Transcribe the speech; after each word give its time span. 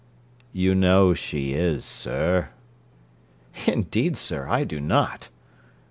'You 0.51 0.73
know 0.73 1.13
she 1.13 1.53
is, 1.53 1.85
sir.' 1.85 2.49
'Indeed, 3.67 4.17
sir, 4.17 4.47
I 4.47 4.63
do 4.63 4.79
not.' 4.81 5.29